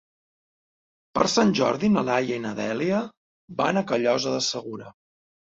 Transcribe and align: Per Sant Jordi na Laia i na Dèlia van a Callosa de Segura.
Per 1.17 1.25
Sant 1.33 1.53
Jordi 1.59 1.89
na 1.97 2.03
Laia 2.07 2.39
i 2.39 2.43
na 2.47 2.55
Dèlia 2.61 3.03
van 3.61 3.83
a 3.83 3.85
Callosa 3.93 4.35
de 4.39 4.43
Segura. 4.49 4.91